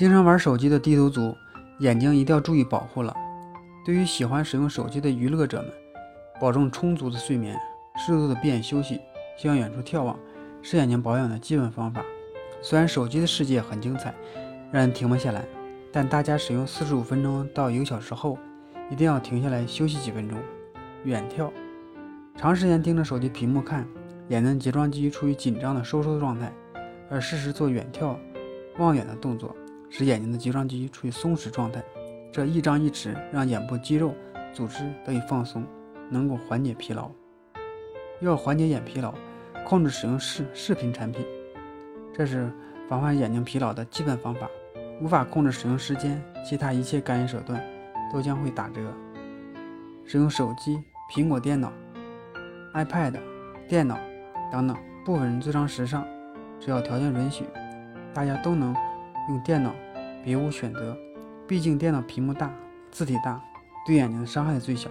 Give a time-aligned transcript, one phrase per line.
[0.00, 1.36] 经常玩手机的低头族，
[1.80, 3.14] 眼睛一定要注意保护了。
[3.84, 5.70] 对于喜欢使用手机的娱乐者们，
[6.40, 7.54] 保证充足的睡眠，
[7.98, 8.98] 适度的闭眼休息，
[9.36, 10.18] 向远处眺望，
[10.62, 12.02] 是眼睛保养的基本方法。
[12.62, 14.14] 虽然手机的世界很精彩，
[14.72, 15.44] 让人停不下来，
[15.92, 18.38] 但大家使用四十五分钟到一个小时后，
[18.90, 20.38] 一定要停下来休息几分钟。
[21.04, 21.50] 远眺，
[22.36, 23.86] 长时间盯着手机屏幕看，
[24.28, 26.50] 眼睛睫状肌处于紧张的收缩状态，
[27.10, 28.16] 而适时做远眺、
[28.78, 29.54] 望远的动作，
[29.90, 31.82] 使眼睛的睫状肌处于松弛状态。
[32.32, 34.14] 这一张一弛，让眼部肌肉
[34.54, 35.66] 组织得以放松，
[36.08, 37.10] 能够缓解疲劳。
[38.20, 39.12] 要缓解眼疲劳，
[39.64, 41.26] 控制使用视视频产品。
[42.14, 42.50] 这是
[42.88, 44.48] 防范眼睛疲劳的基本方法。
[45.02, 47.58] 无法控制使用时间，其他一切干预手段
[48.12, 48.80] 都将会打折。
[50.04, 50.78] 使用手机、
[51.10, 51.72] 苹果电脑、
[52.74, 53.14] iPad、
[53.66, 53.98] 电脑
[54.52, 56.06] 等等，部分人最常时尚。
[56.60, 57.44] 只要条件允许，
[58.12, 58.76] 大家都能
[59.30, 59.72] 用电脑，
[60.24, 60.96] 别无选择。
[61.46, 62.52] 毕竟电脑屏幕大，
[62.90, 63.40] 字体大，
[63.86, 64.90] 对眼睛的伤害最小，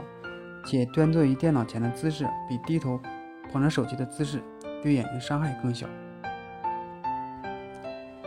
[0.65, 2.99] 且端坐于电脑前的姿势比低头
[3.51, 4.41] 捧着手机的姿势
[4.81, 5.85] 对眼睛伤害更小。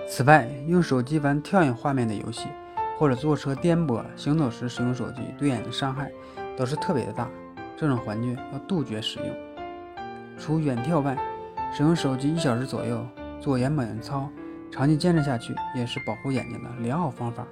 [0.07, 2.49] 此外，用手机玩跳跃画面的游戏，
[2.99, 6.13] 或者坐车颠簸行走时使用手机，对眼睛伤害
[6.57, 7.27] 都是特别的大。
[7.75, 9.29] 这种环境要杜绝使用。
[10.39, 11.17] 除远眺外，
[11.73, 13.07] 使用手机一小时左右
[13.41, 14.29] 做眼保健操，
[14.73, 17.47] 长期坚持下去也是保护眼睛的良好方法。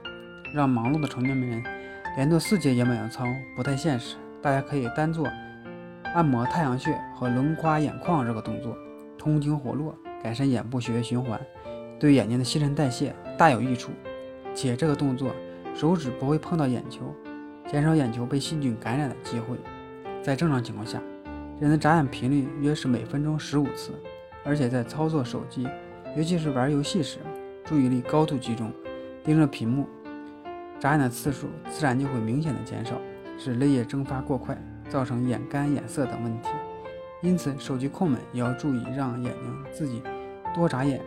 [0.54, 1.62] 让忙碌的成年人
[2.16, 5.28] 连做四节眼保健操不太现实，大家可以单做
[6.14, 8.74] 按摩太阳穴和轮刮眼眶这个动作，
[9.18, 11.38] 通经活络，改善眼部血液循环。
[12.00, 13.92] 对眼睛的新陈代谢大有益处，
[14.54, 15.30] 且这个动作
[15.74, 17.14] 手指不会碰到眼球，
[17.70, 19.58] 减少眼球被细菌感染的机会。
[20.22, 20.98] 在正常情况下，
[21.60, 23.92] 人的眨眼频率约是每分钟十五次，
[24.42, 25.68] 而且在操作手机，
[26.16, 27.18] 尤其是玩游戏时，
[27.64, 28.72] 注意力高度集中，
[29.22, 29.86] 盯着屏幕，
[30.80, 33.00] 眨眼的次数自然就会明显的减少，
[33.38, 36.48] 使泪液蒸发过快，造成眼干眼涩等问题。
[37.22, 40.02] 因此，手机控们也要注意，让眼睛自己
[40.52, 41.00] 多眨眼。